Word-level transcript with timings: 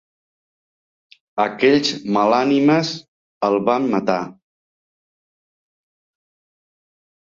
Aquells 1.43 1.91
malànimes 2.17 2.95
el 3.51 3.61
van 3.71 3.89
matar. 3.95 4.19